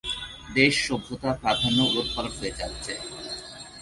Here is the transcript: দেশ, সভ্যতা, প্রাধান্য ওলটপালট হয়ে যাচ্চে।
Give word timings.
দেশ, 0.55 0.73
সভ্যতা, 0.87 1.29
প্রাধান্য 1.41 1.79
ওলটপালট 1.89 2.33
হয়ে 2.39 2.57
যাচ্চে। 2.59 2.93